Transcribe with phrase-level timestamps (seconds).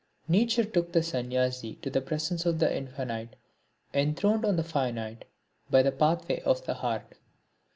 [0.27, 3.35] Nature took the Sanyasi to the presence of the Infinite,
[3.93, 5.25] enthroned on the finite,
[5.69, 7.19] by the pathway of the heart.